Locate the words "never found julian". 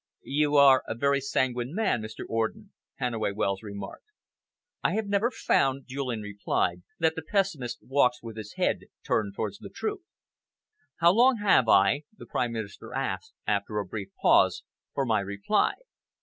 5.05-6.21